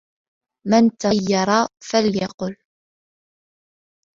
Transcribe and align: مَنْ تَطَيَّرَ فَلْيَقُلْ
مَنْ 0.67 0.89
تَطَيَّرَ 0.97 1.67
فَلْيَقُلْ 1.83 2.55